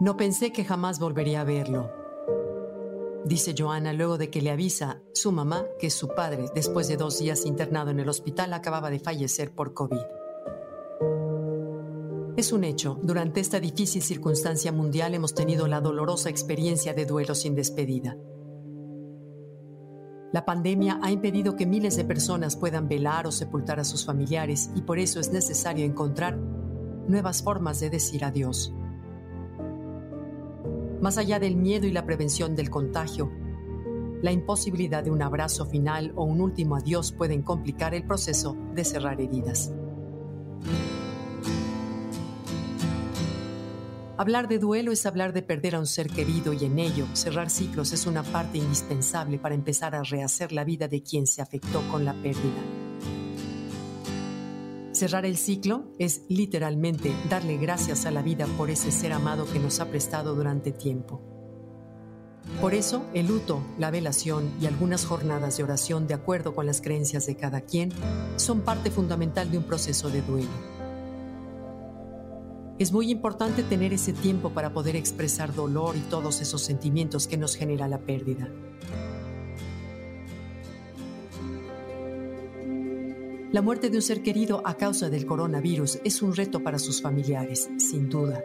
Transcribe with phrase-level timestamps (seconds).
[0.00, 1.92] No pensé que jamás volvería a verlo.
[3.26, 7.18] Dice Joana luego de que le avisa su mamá que su padre, después de dos
[7.18, 10.00] días internado en el hospital, acababa de fallecer por COVID.
[12.38, 17.34] Es un hecho, durante esta difícil circunstancia mundial hemos tenido la dolorosa experiencia de duelo
[17.34, 18.16] sin despedida.
[20.32, 24.70] La pandemia ha impedido que miles de personas puedan velar o sepultar a sus familiares
[24.74, 26.38] y por eso es necesario encontrar
[27.06, 28.72] nuevas formas de decir adiós.
[31.00, 33.30] Más allá del miedo y la prevención del contagio,
[34.22, 38.84] la imposibilidad de un abrazo final o un último adiós pueden complicar el proceso de
[38.84, 39.72] cerrar heridas.
[44.18, 47.48] Hablar de duelo es hablar de perder a un ser querido y en ello cerrar
[47.48, 51.80] ciclos es una parte indispensable para empezar a rehacer la vida de quien se afectó
[51.90, 52.79] con la pérdida.
[55.00, 59.58] Cerrar el ciclo es literalmente darle gracias a la vida por ese ser amado que
[59.58, 61.22] nos ha prestado durante tiempo.
[62.60, 66.82] Por eso, el luto, la velación y algunas jornadas de oración de acuerdo con las
[66.82, 67.94] creencias de cada quien
[68.36, 70.50] son parte fundamental de un proceso de duelo.
[72.78, 77.38] Es muy importante tener ese tiempo para poder expresar dolor y todos esos sentimientos que
[77.38, 78.50] nos genera la pérdida.
[83.52, 87.02] La muerte de un ser querido a causa del coronavirus es un reto para sus
[87.02, 88.44] familiares, sin duda,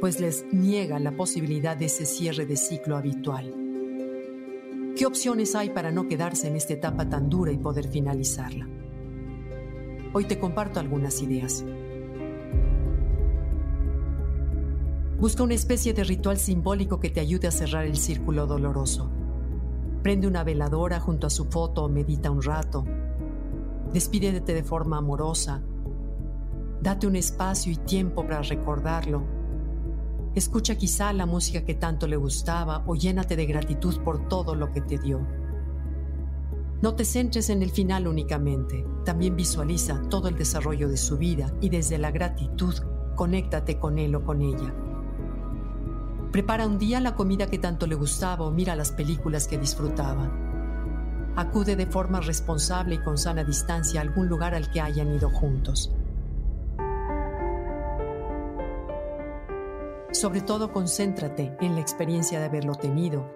[0.00, 3.54] pues les niega la posibilidad de ese cierre de ciclo habitual.
[4.96, 8.66] ¿Qué opciones hay para no quedarse en esta etapa tan dura y poder finalizarla?
[10.14, 11.62] Hoy te comparto algunas ideas.
[15.20, 19.10] Busca una especie de ritual simbólico que te ayude a cerrar el círculo doloroso.
[20.02, 22.86] Prende una veladora junto a su foto o medita un rato
[23.92, 25.62] Despídete de forma amorosa.
[26.82, 29.22] Date un espacio y tiempo para recordarlo.
[30.34, 34.72] Escucha quizá la música que tanto le gustaba o llénate de gratitud por todo lo
[34.72, 35.26] que te dio.
[36.80, 41.52] No te centres en el final únicamente, también visualiza todo el desarrollo de su vida
[41.60, 42.74] y desde la gratitud
[43.16, 44.72] conéctate con él o con ella.
[46.30, 50.47] Prepara un día la comida que tanto le gustaba o mira las películas que disfrutaba.
[51.38, 55.30] Acude de forma responsable y con sana distancia a algún lugar al que hayan ido
[55.30, 55.94] juntos.
[60.10, 63.32] Sobre todo concéntrate en la experiencia de haberlo tenido,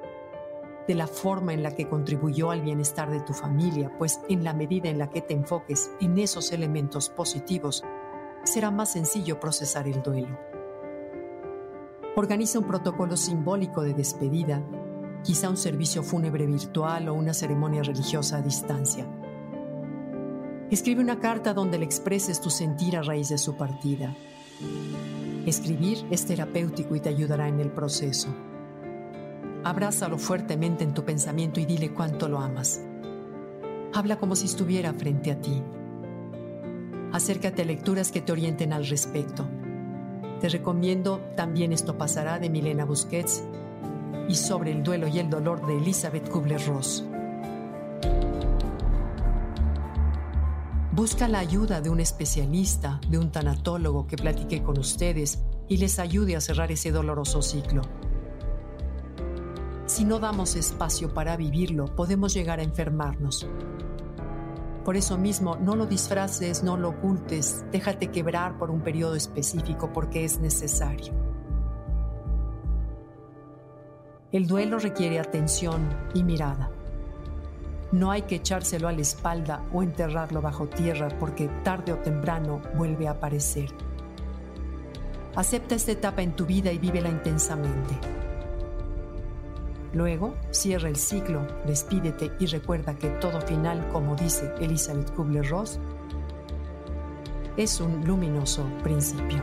[0.89, 4.53] de la forma en la que contribuyó al bienestar de tu familia, pues en la
[4.53, 7.85] medida en la que te enfoques en esos elementos positivos,
[8.43, 10.37] será más sencillo procesar el duelo.
[12.17, 14.61] Organiza un protocolo simbólico de despedida
[15.23, 19.07] quizá un servicio fúnebre virtual o una ceremonia religiosa a distancia.
[20.71, 24.15] Escribe una carta donde le expreses tu sentir a raíz de su partida.
[25.47, 28.29] Escribir es terapéutico y te ayudará en el proceso.
[29.65, 32.81] Abrázalo fuertemente en tu pensamiento y dile cuánto lo amas.
[33.93, 35.63] Habla como si estuviera frente a ti.
[37.13, 39.47] Acércate a lecturas que te orienten al respecto.
[40.41, 43.45] Te recomiendo También esto pasará de Milena Busquets
[44.29, 47.05] y sobre el duelo y el dolor de Elizabeth Kubler-Ross.
[50.93, 55.99] Busca la ayuda de un especialista, de un tanatólogo que platique con ustedes y les
[55.99, 57.81] ayude a cerrar ese doloroso ciclo.
[59.87, 63.47] Si no damos espacio para vivirlo, podemos llegar a enfermarnos.
[64.85, 69.93] Por eso mismo, no lo disfraces, no lo ocultes, déjate quebrar por un periodo específico
[69.93, 71.32] porque es necesario.
[74.33, 76.71] El duelo requiere atención y mirada.
[77.93, 82.63] No hay que echárselo a la espalda o enterrarlo bajo tierra porque tarde o temprano
[82.75, 83.69] vuelve a aparecer.
[85.37, 87.95] Acepta esta etapa en tu vida y vívela intensamente.
[89.93, 95.79] Luego, cierra el ciclo, despídete y recuerda que todo final, como dice Elizabeth Kubler-Ross,
[97.59, 99.43] es un luminoso principio.